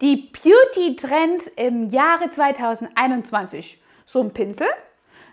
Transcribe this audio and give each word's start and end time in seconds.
Die 0.00 0.32
Beauty-Trends 0.32 1.46
im 1.56 1.90
Jahre 1.90 2.30
2021. 2.30 3.78
So 4.06 4.22
ein 4.22 4.32
Pinsel, 4.32 4.66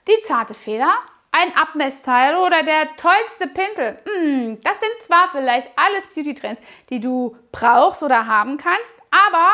die 0.09 0.23
zarte 0.25 0.53
Feder, 0.53 0.93
ein 1.31 1.55
Abmessteil 1.55 2.35
oder 2.35 2.63
der 2.63 2.89
tollste 2.97 3.47
Pinsel. 3.47 3.97
Hm, 4.03 4.59
das 4.61 4.77
sind 4.81 5.05
zwar 5.05 5.29
vielleicht 5.31 5.71
alles 5.77 6.05
Beauty-Trends, 6.07 6.61
die 6.89 6.99
du 6.99 7.37
brauchst 7.53 8.03
oder 8.03 8.27
haben 8.27 8.57
kannst, 8.57 8.97
aber 9.09 9.51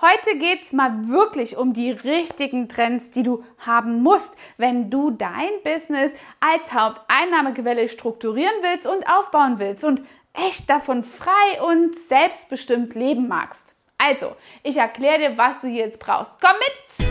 heute 0.00 0.38
geht 0.38 0.62
es 0.62 0.72
mal 0.72 1.08
wirklich 1.08 1.58
um 1.58 1.74
die 1.74 1.90
richtigen 1.90 2.66
Trends, 2.66 3.10
die 3.10 3.22
du 3.22 3.44
haben 3.58 4.02
musst, 4.02 4.34
wenn 4.56 4.88
du 4.88 5.10
dein 5.10 5.50
Business 5.62 6.10
als 6.40 6.72
Haupteinnahmequelle 6.72 7.90
strukturieren 7.90 8.62
willst 8.62 8.86
und 8.86 9.06
aufbauen 9.10 9.58
willst 9.58 9.84
und 9.84 10.00
echt 10.32 10.70
davon 10.70 11.04
frei 11.04 11.60
und 11.68 11.94
selbstbestimmt 11.94 12.94
leben 12.94 13.28
magst. 13.28 13.73
Also, 14.06 14.36
ich 14.62 14.76
erkläre 14.76 15.18
dir, 15.18 15.38
was 15.38 15.62
du 15.62 15.66
jetzt 15.66 15.98
brauchst. 15.98 16.32
Komm 16.38 16.56
mit! 16.58 17.08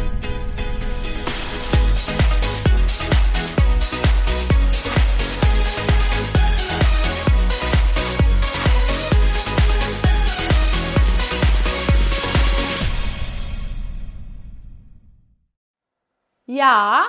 Ja. 16.46 17.08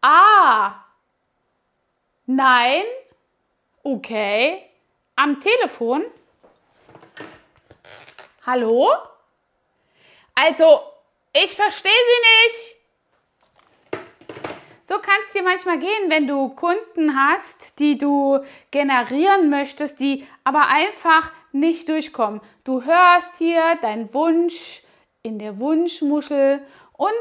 Ah. 0.00 0.84
Nein. 2.26 2.84
Okay. 3.82 4.62
Am 5.16 5.40
Telefon. 5.40 6.04
Hallo? 8.44 8.90
Also, 10.34 10.80
ich 11.32 11.54
verstehe 11.54 11.92
Sie 11.92 12.20
nicht. 12.44 12.76
So 14.88 14.98
kann 14.98 15.14
es 15.26 15.32
dir 15.32 15.44
manchmal 15.44 15.78
gehen, 15.78 16.10
wenn 16.10 16.26
du 16.26 16.48
Kunden 16.48 17.16
hast, 17.16 17.78
die 17.78 17.96
du 17.98 18.44
generieren 18.72 19.48
möchtest, 19.48 20.00
die 20.00 20.26
aber 20.42 20.66
einfach 20.66 21.30
nicht 21.52 21.88
durchkommen. 21.88 22.40
Du 22.64 22.82
hörst 22.82 23.36
hier 23.38 23.76
deinen 23.80 24.12
Wunsch 24.12 24.82
in 25.22 25.38
der 25.38 25.60
Wunschmuschel 25.60 26.66
und 26.94 27.12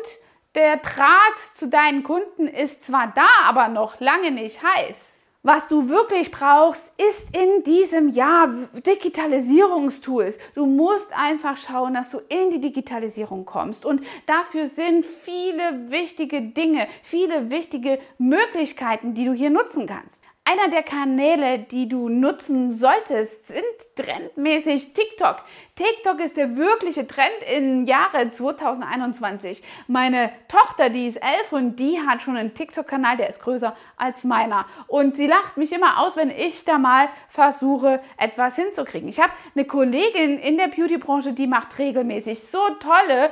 der 0.56 0.78
Draht 0.78 1.38
zu 1.54 1.70
deinen 1.70 2.02
Kunden 2.02 2.48
ist 2.48 2.84
zwar 2.84 3.14
da, 3.14 3.30
aber 3.44 3.68
noch 3.68 4.00
lange 4.00 4.32
nicht 4.32 4.64
heiß. 4.64 5.11
Was 5.44 5.68
du 5.70 5.90
wirklich 5.90 6.30
brauchst, 6.30 6.92
ist 6.98 7.36
in 7.36 7.64
diesem 7.64 8.10
Jahr 8.10 8.48
Digitalisierungstools. 8.86 10.38
Du 10.54 10.68
musst 10.68 11.12
einfach 11.18 11.58
schauen, 11.58 11.96
dass 11.96 12.12
du 12.12 12.20
in 12.30 12.52
die 12.52 12.62
Digitalisierung 12.62 13.44
kommst. 13.44 13.84
Und 13.84 14.06
dafür 14.28 14.68
sind 14.68 15.04
viele 15.04 15.90
wichtige 15.90 16.44
Dinge, 16.44 16.88
viele 17.02 17.50
wichtige 17.50 17.98
Möglichkeiten, 18.20 19.16
die 19.16 19.26
du 19.26 19.34
hier 19.34 19.50
nutzen 19.50 19.88
kannst. 19.88 20.22
Einer 20.44 20.70
der 20.70 20.84
Kanäle, 20.84 21.58
die 21.58 21.90
du 21.90 22.08
nutzen 22.08 22.78
solltest, 22.78 23.48
sind 23.48 23.64
trendmäßig 23.96 24.94
TikTok. 24.94 25.38
TikTok 25.76 26.20
ist 26.20 26.36
der 26.36 26.58
wirkliche 26.58 27.08
Trend 27.08 27.32
im 27.56 27.86
Jahre 27.86 28.30
2021. 28.30 29.64
Meine 29.88 30.32
Tochter, 30.50 30.90
die 30.90 31.08
ist 31.08 31.16
elf 31.16 31.52
und 31.52 31.78
die 31.78 32.00
hat 32.00 32.22
schon 32.22 32.36
einen 32.36 32.54
TikTok-Kanal, 32.54 33.16
der 33.16 33.30
ist 33.30 33.42
größer 33.42 33.76
als 33.96 34.26
meiner. 34.26 34.66
Und 34.88 35.16
sie 35.16 35.28
lacht 35.28 35.56
mich 35.56 35.72
immer 35.72 36.00
aus, 36.02 36.18
wenn 36.18 36.30
ich 36.30 36.66
da 36.66 36.78
mal 36.78 37.08
versuche, 37.30 38.02
etwas 38.18 38.58
hinzukriegen. 38.58 39.08
Ich 39.08 39.20
habe 39.20 39.32
eine 39.56 39.64
Kollegin 39.64 40.40
in 40.40 40.58
der 40.58 40.68
Beauty-Branche, 40.68 41.32
die 41.34 41.48
macht 41.48 41.80
regelmäßig 41.80 42.42
so 42.42 42.60
tolle 42.82 43.32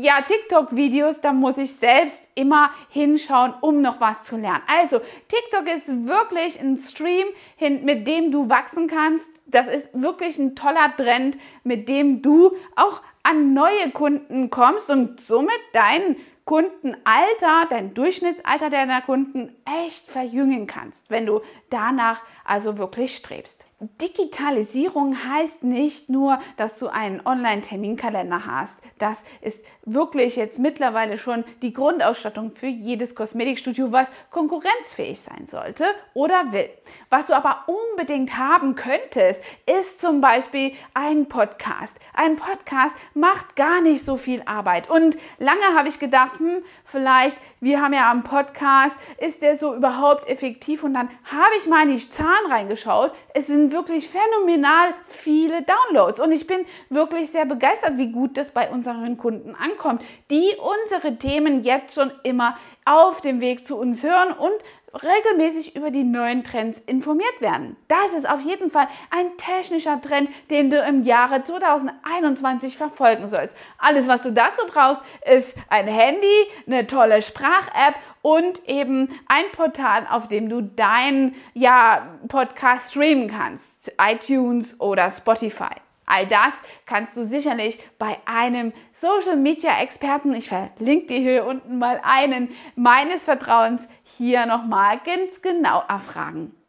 ja, 0.00 0.20
TikTok-Videos, 0.20 1.20
da 1.20 1.32
muss 1.32 1.58
ich 1.58 1.74
selbst 1.74 2.22
immer 2.36 2.70
hinschauen, 2.90 3.52
um 3.60 3.82
noch 3.82 4.00
was 4.00 4.22
zu 4.22 4.36
lernen. 4.36 4.62
Also, 4.66 5.00
TikTok 5.28 5.66
ist 5.66 6.06
wirklich 6.06 6.60
ein 6.60 6.78
Stream, 6.78 7.26
mit 7.58 8.06
dem 8.06 8.30
du 8.30 8.48
wachsen 8.48 8.86
kannst 8.86 9.28
das 9.50 9.68
ist 9.68 9.88
wirklich 9.92 10.38
ein 10.38 10.54
toller 10.54 10.94
Trend, 10.96 11.36
mit 11.62 11.79
dem 11.80 12.22
du 12.22 12.52
auch 12.76 13.02
an 13.22 13.52
neue 13.52 13.90
Kunden 13.92 14.50
kommst 14.50 14.88
und 14.88 15.20
somit 15.20 15.60
dein 15.72 16.16
Kundenalter, 16.44 17.66
dein 17.68 17.94
Durchschnittsalter 17.94 18.70
deiner 18.70 19.02
Kunden 19.02 19.54
echt 19.84 20.10
verjüngen 20.10 20.66
kannst, 20.66 21.08
wenn 21.08 21.26
du 21.26 21.42
danach 21.68 22.22
also 22.44 22.76
wirklich 22.76 23.14
strebst. 23.14 23.66
Digitalisierung 24.00 25.16
heißt 25.16 25.62
nicht 25.62 26.08
nur, 26.08 26.40
dass 26.56 26.78
du 26.78 26.88
einen 26.88 27.24
Online-Terminkalender 27.24 28.46
hast. 28.46 28.76
Das 29.00 29.16
ist 29.40 29.58
wirklich 29.86 30.36
jetzt 30.36 30.58
mittlerweile 30.58 31.16
schon 31.16 31.42
die 31.62 31.72
Grundausstattung 31.72 32.52
für 32.54 32.66
jedes 32.66 33.14
Kosmetikstudio, 33.14 33.90
was 33.92 34.08
konkurrenzfähig 34.30 35.20
sein 35.20 35.46
sollte 35.46 35.86
oder 36.12 36.52
will. 36.52 36.68
Was 37.08 37.26
du 37.26 37.34
aber 37.34 37.64
unbedingt 37.66 38.36
haben 38.36 38.74
könntest, 38.74 39.40
ist 39.64 40.00
zum 40.02 40.20
Beispiel 40.20 40.74
ein 40.92 41.26
Podcast. 41.26 41.96
Ein 42.12 42.36
Podcast 42.36 42.94
macht 43.14 43.56
gar 43.56 43.80
nicht 43.80 44.04
so 44.04 44.18
viel 44.18 44.42
Arbeit. 44.44 44.90
Und 44.90 45.16
lange 45.38 45.74
habe 45.74 45.88
ich 45.88 45.98
gedacht, 45.98 46.38
hm, 46.38 46.62
vielleicht, 46.84 47.38
wir 47.60 47.80
haben 47.80 47.94
ja 47.94 48.10
am 48.10 48.22
Podcast, 48.22 48.94
ist 49.16 49.40
der 49.40 49.58
so 49.58 49.74
überhaupt 49.74 50.28
effektiv? 50.28 50.84
Und 50.84 50.92
dann 50.92 51.08
habe 51.24 51.52
ich 51.58 51.66
mal 51.66 51.88
in 51.88 51.96
die 51.96 52.10
Zahlen 52.10 52.50
reingeschaut. 52.50 53.12
Es 53.34 53.46
sind 53.46 53.72
wirklich 53.72 54.08
phänomenal 54.08 54.94
viele 55.06 55.62
Downloads. 55.62 56.20
Und 56.20 56.32
ich 56.32 56.46
bin 56.46 56.66
wirklich 56.88 57.30
sehr 57.30 57.44
begeistert, 57.44 57.96
wie 57.96 58.10
gut 58.10 58.36
das 58.36 58.50
bei 58.50 58.70
unseren 58.70 59.16
Kunden 59.16 59.54
ankommt, 59.54 60.02
die 60.30 60.52
unsere 60.84 61.16
Themen 61.16 61.62
jetzt 61.62 61.94
schon 61.94 62.10
immer 62.22 62.56
auf 62.84 63.20
dem 63.20 63.40
Weg 63.40 63.66
zu 63.66 63.76
uns 63.76 64.02
hören 64.02 64.32
und 64.32 64.54
regelmäßig 64.92 65.76
über 65.76 65.90
die 65.90 66.02
neuen 66.02 66.42
Trends 66.42 66.80
informiert 66.86 67.40
werden. 67.40 67.76
Das 67.88 68.12
ist 68.16 68.28
auf 68.28 68.40
jeden 68.40 68.70
Fall 68.70 68.88
ein 69.10 69.36
technischer 69.36 70.00
Trend, 70.00 70.28
den 70.50 70.70
du 70.70 70.80
im 70.80 71.02
Jahre 71.02 71.44
2021 71.44 72.76
verfolgen 72.76 73.28
sollst. 73.28 73.56
Alles, 73.78 74.08
was 74.08 74.22
du 74.22 74.32
dazu 74.32 74.66
brauchst, 74.66 75.00
ist 75.24 75.54
ein 75.68 75.86
Handy, 75.86 76.46
eine 76.66 76.86
tolle 76.86 77.22
Sprach-App 77.22 77.94
und 78.22 78.68
eben 78.68 79.08
ein 79.26 79.44
Portal, 79.52 80.06
auf 80.10 80.28
dem 80.28 80.48
du 80.48 80.62
deinen 80.62 81.34
ja, 81.54 82.18
Podcast 82.28 82.90
streamen 82.90 83.28
kannst, 83.28 83.92
iTunes 83.98 84.78
oder 84.80 85.10
Spotify. 85.10 85.74
All 86.06 86.26
das 86.26 86.52
kannst 86.86 87.16
du 87.16 87.24
sicherlich 87.24 87.78
bei 87.98 88.18
einem 88.26 88.72
Social 89.00 89.36
Media 89.36 89.80
Experten, 89.80 90.34
ich 90.34 90.48
verlinke 90.48 91.06
dir 91.06 91.18
hier 91.18 91.46
unten 91.46 91.78
mal 91.78 92.00
einen 92.02 92.50
meines 92.74 93.22
Vertrauens, 93.22 93.86
hier 94.18 94.44
nochmal 94.46 95.00
ganz 95.04 95.40
genau 95.40 95.82
erfragen. 95.88 96.59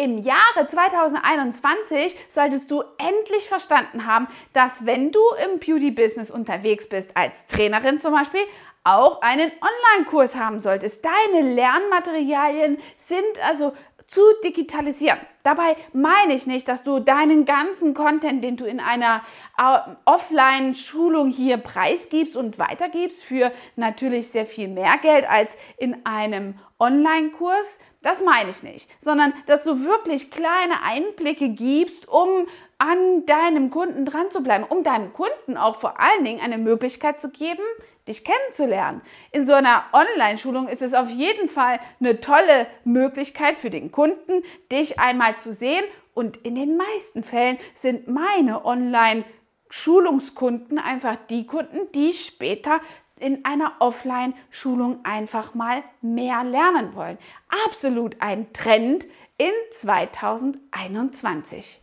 Im 0.00 0.16
Jahre 0.16 0.66
2021 0.66 2.16
solltest 2.30 2.70
du 2.70 2.82
endlich 2.96 3.46
verstanden 3.46 4.06
haben, 4.06 4.28
dass 4.54 4.86
wenn 4.86 5.12
du 5.12 5.20
im 5.44 5.58
Beauty-Business 5.58 6.30
unterwegs 6.30 6.88
bist, 6.88 7.10
als 7.14 7.34
Trainerin 7.48 8.00
zum 8.00 8.14
Beispiel, 8.14 8.40
auch 8.82 9.20
einen 9.20 9.52
Online-Kurs 9.60 10.36
haben 10.36 10.58
solltest. 10.58 11.04
Deine 11.04 11.52
Lernmaterialien 11.52 12.78
sind 13.08 13.46
also 13.46 13.74
zu 14.10 14.20
digitalisieren. 14.42 15.20
Dabei 15.44 15.76
meine 15.92 16.34
ich 16.34 16.46
nicht, 16.46 16.66
dass 16.66 16.82
du 16.82 16.98
deinen 16.98 17.44
ganzen 17.44 17.94
Content, 17.94 18.42
den 18.42 18.56
du 18.56 18.64
in 18.64 18.80
einer 18.80 19.22
äh, 19.56 19.78
Offline-Schulung 20.04 21.30
hier 21.30 21.58
preisgibst 21.58 22.36
und 22.36 22.58
weitergibst, 22.58 23.22
für 23.22 23.52
natürlich 23.76 24.28
sehr 24.28 24.46
viel 24.46 24.66
mehr 24.66 24.98
Geld 25.00 25.30
als 25.30 25.52
in 25.76 26.04
einem 26.04 26.54
Online-Kurs. 26.80 27.78
Das 28.02 28.20
meine 28.24 28.50
ich 28.50 28.64
nicht, 28.64 28.90
sondern 29.00 29.32
dass 29.46 29.62
du 29.62 29.84
wirklich 29.84 30.32
kleine 30.32 30.82
Einblicke 30.82 31.50
gibst, 31.50 32.08
um 32.08 32.48
an 32.78 33.26
deinem 33.26 33.70
Kunden 33.70 34.06
dran 34.06 34.30
zu 34.30 34.42
bleiben, 34.42 34.64
um 34.64 34.82
deinem 34.82 35.12
Kunden 35.12 35.56
auch 35.56 35.76
vor 35.76 36.00
allen 36.00 36.24
Dingen 36.24 36.40
eine 36.40 36.58
Möglichkeit 36.58 37.20
zu 37.20 37.28
geben, 37.28 37.62
dich 38.10 38.24
kennenzulernen. 38.24 39.00
In 39.32 39.46
so 39.46 39.54
einer 39.54 39.84
Online-Schulung 39.92 40.68
ist 40.68 40.82
es 40.82 40.92
auf 40.92 41.08
jeden 41.08 41.48
Fall 41.48 41.80
eine 41.98 42.20
tolle 42.20 42.66
Möglichkeit 42.84 43.56
für 43.56 43.70
den 43.70 43.90
Kunden, 43.90 44.42
dich 44.70 45.00
einmal 45.00 45.38
zu 45.38 45.54
sehen. 45.54 45.84
Und 46.12 46.36
in 46.38 46.56
den 46.56 46.76
meisten 46.76 47.22
Fällen 47.24 47.56
sind 47.74 48.08
meine 48.08 48.66
Online-Schulungskunden 48.66 50.78
einfach 50.78 51.16
die 51.30 51.46
Kunden, 51.46 51.90
die 51.94 52.12
später 52.12 52.80
in 53.18 53.42
einer 53.44 53.72
Offline-Schulung 53.78 55.04
einfach 55.04 55.54
mal 55.54 55.84
mehr 56.00 56.42
lernen 56.44 56.94
wollen. 56.94 57.18
Absolut 57.66 58.16
ein 58.20 58.52
Trend 58.52 59.06
in 59.38 59.52
2021. 59.72 61.80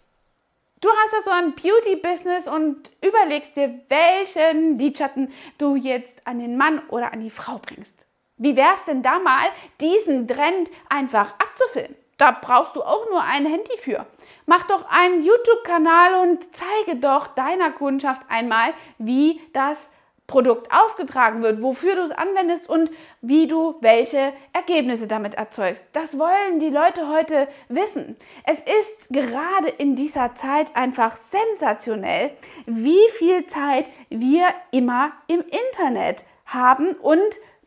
Du 0.79 0.89
hast 0.89 1.13
ja 1.13 1.21
so 1.23 1.31
ein 1.31 1.55
Beauty-Business 1.55 2.47
und 2.47 2.91
überlegst 3.01 3.55
dir, 3.55 3.79
welchen 3.89 4.77
Lidschatten 4.77 5.33
du 5.57 5.75
jetzt 5.75 6.21
an 6.25 6.37
den 6.37 6.55
Mann 6.55 6.81
oder 6.89 7.13
an 7.13 7.21
die 7.21 7.31
Frau 7.31 7.57
bringst. 7.57 8.05
Wie 8.37 8.55
wäre 8.55 8.75
es 8.75 8.85
denn 8.85 9.01
da 9.01 9.17
mal, 9.17 9.47
diesen 9.81 10.27
Trend 10.27 10.69
einfach 10.87 11.33
abzufilmen? 11.39 11.95
Da 12.19 12.31
brauchst 12.31 12.75
du 12.75 12.83
auch 12.83 13.09
nur 13.09 13.23
ein 13.23 13.47
Handy 13.47 13.77
für. 13.79 14.05
Mach 14.45 14.67
doch 14.67 14.85
einen 14.89 15.23
YouTube-Kanal 15.23 16.15
und 16.21 16.45
zeige 16.51 16.99
doch 16.99 17.25
deiner 17.27 17.71
Kundschaft 17.71 18.21
einmal, 18.27 18.73
wie 18.99 19.41
das 19.53 19.89
Produkt 20.27 20.69
aufgetragen 20.73 21.41
wird, 21.41 21.61
wofür 21.61 21.95
du 21.95 22.01
es 22.03 22.11
anwendest 22.11 22.69
und 22.69 22.91
wie 23.21 23.47
du 23.47 23.75
welche 23.79 24.33
Ergebnisse 24.51 25.07
damit 25.07 25.35
erzeugst. 25.35 25.85
Das 25.93 26.19
wollen 26.19 26.59
die 26.59 26.69
Leute 26.69 27.07
heute 27.07 27.47
wissen. 27.69 28.17
Es 28.43 28.57
ist 28.57 29.09
gerade 29.09 29.69
in 29.69 29.95
dieser 29.95 30.35
Zeit 30.35 30.75
einfach 30.75 31.17
sensationell, 31.31 32.31
wie 32.65 33.09
viel 33.17 33.45
Zeit 33.47 33.89
wir 34.09 34.47
immer 34.71 35.13
im 35.27 35.39
Internet 35.39 36.25
haben 36.45 36.91
und 36.95 37.21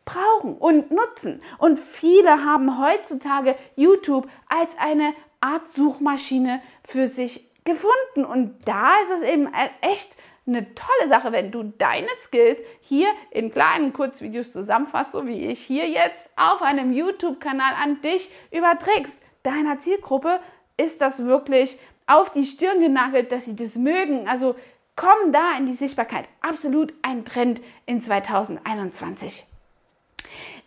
brauchen 0.05 0.55
und 0.55 0.91
nutzen. 0.91 1.41
Und 1.57 1.79
viele 1.79 2.45
haben 2.45 2.79
heutzutage 2.79 3.55
YouTube 3.75 4.27
als 4.47 4.71
eine 4.77 5.13
Art 5.39 5.67
Suchmaschine 5.67 6.61
für 6.87 7.07
sich 7.07 7.49
gefunden. 7.63 8.25
Und 8.25 8.55
da 8.65 8.91
ist 9.03 9.21
es 9.21 9.29
eben 9.29 9.49
echt 9.81 10.15
eine 10.51 10.73
tolle 10.75 11.09
Sache, 11.09 11.31
wenn 11.31 11.51
du 11.51 11.63
deine 11.63 12.09
Skills 12.21 12.61
hier 12.81 13.09
in 13.31 13.51
kleinen 13.51 13.93
Kurzvideos 13.93 14.51
zusammenfasst, 14.51 15.13
so 15.13 15.25
wie 15.25 15.45
ich 15.47 15.59
hier 15.59 15.87
jetzt 15.89 16.25
auf 16.35 16.61
einem 16.61 16.93
YouTube-Kanal 16.93 17.73
an 17.81 18.01
dich 18.01 18.29
überträgst. 18.51 19.19
Deiner 19.43 19.79
Zielgruppe 19.79 20.39
ist 20.77 21.01
das 21.01 21.23
wirklich 21.23 21.79
auf 22.07 22.31
die 22.31 22.45
Stirn 22.45 22.81
genagelt, 22.81 23.31
dass 23.31 23.45
sie 23.45 23.55
das 23.55 23.75
mögen. 23.75 24.27
Also 24.27 24.55
komm 24.95 25.31
da 25.31 25.57
in 25.57 25.65
die 25.65 25.73
Sichtbarkeit. 25.73 26.25
Absolut 26.41 26.93
ein 27.01 27.25
Trend 27.25 27.61
in 27.85 28.03
2021. 28.03 29.45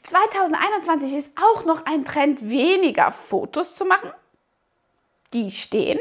2021 0.05 1.15
ist 1.15 1.31
auch 1.41 1.65
noch 1.65 1.87
ein 1.87 2.05
Trend, 2.05 2.49
weniger 2.49 3.13
Fotos 3.13 3.75
zu 3.75 3.85
machen. 3.85 4.11
Die 5.33 5.51
stehen. 5.51 5.99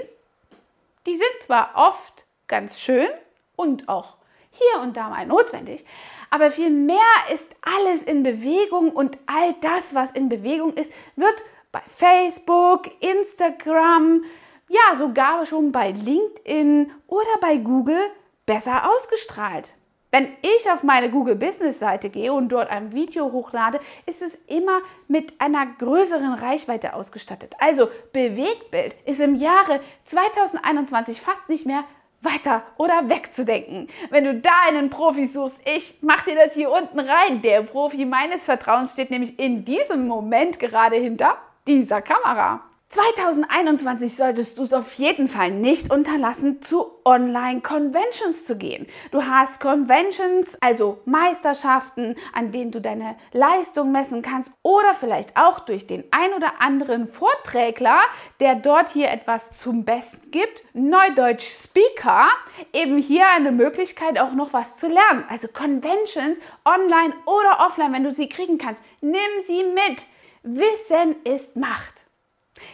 Die 1.05 1.17
sind 1.17 1.31
zwar 1.45 1.71
oft 1.75 2.23
ganz 2.47 2.79
schön, 2.79 3.07
und 3.55 3.89
auch 3.89 4.17
hier 4.51 4.81
und 4.81 4.95
da 4.97 5.09
mal 5.09 5.25
notwendig. 5.25 5.85
Aber 6.29 6.51
vielmehr 6.51 6.97
ist 7.31 7.45
alles 7.61 8.03
in 8.03 8.23
Bewegung 8.23 8.91
und 8.91 9.17
all 9.25 9.53
das, 9.61 9.93
was 9.93 10.11
in 10.11 10.29
Bewegung 10.29 10.73
ist, 10.73 10.91
wird 11.15 11.43
bei 11.71 11.81
Facebook, 11.87 12.89
Instagram, 13.01 14.23
ja 14.67 14.95
sogar 14.97 15.45
schon 15.45 15.71
bei 15.71 15.91
LinkedIn 15.91 16.91
oder 17.07 17.37
bei 17.41 17.57
Google 17.57 18.01
besser 18.45 18.89
ausgestrahlt. 18.89 19.75
Wenn 20.11 20.27
ich 20.43 20.69
auf 20.71 20.83
meine 20.83 21.09
Google 21.09 21.35
Business 21.35 21.79
Seite 21.79 22.11
gehe 22.11 22.31
und 22.31 22.49
dort 22.49 22.69
ein 22.69 22.93
Video 22.93 23.31
hochlade, 23.31 23.79
ist 24.05 24.21
es 24.21 24.31
immer 24.45 24.79
mit 25.07 25.41
einer 25.41 25.65
größeren 25.65 26.35
Reichweite 26.35 26.93
ausgestattet. 26.93 27.55
Also 27.59 27.87
Bewegtbild 28.11 28.95
ist 29.05 29.19
im 29.19 29.33
Jahre 29.33 29.81
2021 30.05 31.19
fast 31.19 31.49
nicht 31.49 31.65
mehr 31.65 31.83
weiter 32.23 32.63
oder 32.77 33.09
wegzudenken. 33.09 33.89
Wenn 34.09 34.23
du 34.23 34.39
da 34.39 34.51
einen 34.67 34.89
Profi 34.89 35.25
suchst, 35.25 35.55
ich 35.65 35.97
mach 36.01 36.23
dir 36.23 36.35
das 36.35 36.53
hier 36.53 36.71
unten 36.71 36.99
rein. 36.99 37.41
Der 37.41 37.61
Profi 37.63 38.05
meines 38.05 38.45
Vertrauens 38.45 38.93
steht 38.93 39.11
nämlich 39.11 39.37
in 39.39 39.65
diesem 39.65 40.07
Moment 40.07 40.59
gerade 40.59 40.95
hinter 40.95 41.37
dieser 41.67 42.01
Kamera. 42.01 42.61
2021 42.93 44.15
solltest 44.15 44.59
du 44.59 44.63
es 44.65 44.71
auf 44.71 44.93
jeden 44.93 45.27
Fall 45.27 45.49
nicht 45.49 45.91
unterlassen, 45.91 46.61
zu 46.61 46.91
Online-Conventions 47.05 48.45
zu 48.45 48.55
gehen. 48.55 48.85
Du 49.09 49.23
hast 49.23 49.59
Conventions, 49.59 50.55
also 50.61 50.99
Meisterschaften, 51.05 52.15
an 52.33 52.51
denen 52.51 52.69
du 52.69 52.79
deine 52.81 53.15
Leistung 53.31 53.91
messen 53.91 54.21
kannst 54.21 54.51
oder 54.61 54.93
vielleicht 54.93 55.35
auch 55.35 55.61
durch 55.61 55.87
den 55.87 56.03
ein 56.11 56.33
oder 56.33 56.61
anderen 56.61 57.07
Vorträgler, 57.07 57.97
der 58.39 58.53
dort 58.53 58.89
hier 58.89 59.09
etwas 59.09 59.49
zum 59.53 59.85
Besten 59.85 60.29
gibt, 60.29 60.63
Neudeutsch 60.75 61.47
Speaker, 61.47 62.27
eben 62.73 62.99
hier 62.99 63.25
eine 63.35 63.51
Möglichkeit 63.51 64.19
auch 64.19 64.33
noch 64.33 64.53
was 64.53 64.75
zu 64.75 64.87
lernen. 64.87 65.25
Also 65.29 65.47
Conventions, 65.47 66.37
online 66.63 67.15
oder 67.25 67.65
offline, 67.65 67.91
wenn 67.91 68.03
du 68.03 68.13
sie 68.13 68.29
kriegen 68.29 68.59
kannst, 68.59 68.83
nimm 69.01 69.17
sie 69.47 69.63
mit. 69.63 70.05
Wissen 70.43 71.15
ist 71.23 71.55
Macht. 71.55 72.02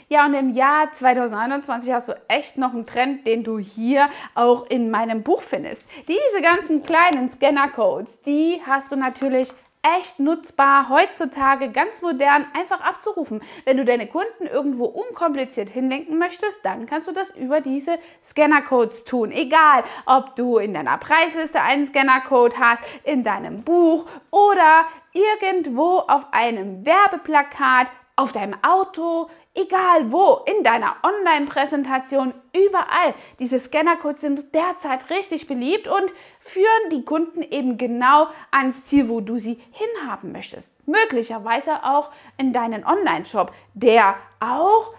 Ja, 0.08 0.26
und 0.26 0.34
im 0.34 0.50
Jahr 0.54 0.92
2021 0.94 1.92
hast 1.94 2.10
du 2.10 2.14
echt 2.28 2.58
noch 2.58 2.74
einen 2.74 2.86
Trend, 2.86 3.26
den 3.28 3.44
du 3.44 3.60
hier 3.60 4.10
auch 4.36 4.66
in 4.68 4.92
meinem 4.92 5.24
Buch 5.24 5.42
findest. 5.42 5.84
Diese 6.08 6.42
ganzen 6.42 6.84
kleinen 6.84 7.30
Scanner-Codes, 7.30 8.22
die 8.22 8.62
hast 8.66 8.92
du 8.92 8.96
natürlich 8.96 9.50
echt 9.82 10.20
nutzbar, 10.20 10.90
heutzutage 10.90 11.70
ganz 11.70 12.02
modern, 12.02 12.46
einfach 12.54 12.82
abzurufen. 12.82 13.42
Wenn 13.64 13.78
du 13.78 13.86
deine 13.86 14.08
Kunden 14.08 14.46
irgendwo 14.46 14.86
unkompliziert 14.86 15.70
hinlenken 15.70 16.18
möchtest, 16.18 16.60
dann 16.64 16.86
kannst 16.86 17.08
du 17.08 17.14
das 17.14 17.32
über 17.32 17.62
diese 17.62 17.98
Scanner-Codes 18.30 19.06
tun. 19.06 19.32
Egal, 19.32 19.84
ob 20.06 20.36
du 20.36 20.58
in 20.58 20.74
deiner 20.74 20.98
Preisliste 20.98 21.62
einen 21.62 21.86
Scanner-Code 21.86 22.56
hast, 22.60 22.84
in 23.04 23.24
deinem 23.24 23.64
Buch 23.64 24.06
oder 24.32 24.86
irgendwo 25.14 26.00
auf 26.00 26.26
einem 26.32 26.86
Werbeplakat, 26.86 27.88
auf 28.18 28.34
deinem 28.34 28.56
Auto, 28.64 29.30
egal 29.56 30.12
wo, 30.12 30.42
in 30.46 30.64
deiner 30.64 30.96
Online-Präsentation, 31.04 32.34
überall. 32.54 33.14
Diese 33.40 33.60
Scannercodes 33.60 34.22
sind 34.22 34.54
derzeit 34.54 35.10
richtig 35.10 35.48
beliebt 35.48 35.88
und 35.88 36.14
führen 36.40 36.90
die 36.92 37.04
Kunden 37.04 37.42
eben 37.42 37.78
genau 37.78 38.28
ans 38.52 38.86
Ziel, 38.86 39.10
wo 39.10 39.22
du 39.22 39.40
sie 39.40 39.60
hinhaben 39.72 40.32
möchtest. 40.32 40.68
Möglicherweise 40.86 41.84
auch 41.84 42.12
in 42.38 42.54
deinen 42.54 42.86
Online-Shop, 42.86 43.54
der 43.74 44.16
auch 44.40 44.94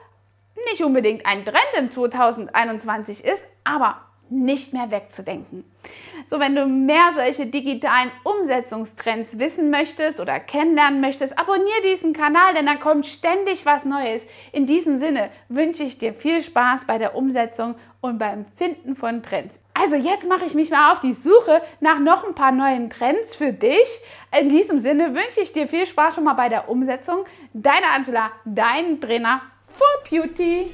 nicht 0.70 0.84
unbedingt 0.84 1.26
ein 1.26 1.44
Trend 1.44 1.72
im 1.76 1.90
2021 1.90 3.24
ist, 3.24 3.42
aber 3.64 4.09
nicht 4.30 4.72
mehr 4.72 4.90
wegzudenken. 4.90 5.64
So, 6.28 6.38
wenn 6.38 6.54
du 6.54 6.66
mehr 6.66 7.12
solche 7.16 7.46
digitalen 7.46 8.10
Umsetzungstrends 8.22 9.38
wissen 9.38 9.70
möchtest 9.70 10.20
oder 10.20 10.38
kennenlernen 10.38 11.00
möchtest, 11.00 11.38
abonniere 11.38 11.82
diesen 11.90 12.12
Kanal, 12.12 12.54
denn 12.54 12.66
da 12.66 12.76
kommt 12.76 13.06
ständig 13.06 13.66
was 13.66 13.84
Neues. 13.84 14.22
In 14.52 14.66
diesem 14.66 14.98
Sinne 14.98 15.30
wünsche 15.48 15.82
ich 15.82 15.98
dir 15.98 16.14
viel 16.14 16.42
Spaß 16.42 16.84
bei 16.86 16.98
der 16.98 17.16
Umsetzung 17.16 17.74
und 18.00 18.18
beim 18.18 18.44
Finden 18.56 18.96
von 18.96 19.22
Trends. 19.22 19.58
Also 19.74 19.96
jetzt 19.96 20.28
mache 20.28 20.44
ich 20.44 20.54
mich 20.54 20.70
mal 20.70 20.92
auf 20.92 21.00
die 21.00 21.14
Suche 21.14 21.62
nach 21.80 21.98
noch 21.98 22.24
ein 22.24 22.34
paar 22.34 22.52
neuen 22.52 22.90
Trends 22.90 23.34
für 23.34 23.52
dich. 23.52 23.88
In 24.38 24.48
diesem 24.48 24.78
Sinne 24.78 25.14
wünsche 25.14 25.40
ich 25.40 25.52
dir 25.52 25.66
viel 25.68 25.86
Spaß 25.86 26.14
schon 26.14 26.24
mal 26.24 26.34
bei 26.34 26.48
der 26.48 26.68
Umsetzung. 26.68 27.24
Deine 27.52 27.86
Angela, 27.94 28.30
dein 28.44 29.00
Trainer 29.00 29.42
for 29.68 29.88
Beauty. 30.08 30.70